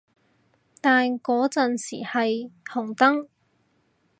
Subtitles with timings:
[0.81, 3.27] 但嗰陣時係紅燈